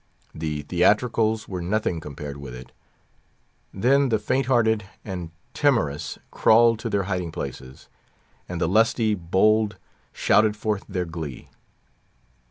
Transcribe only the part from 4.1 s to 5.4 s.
faint hearted and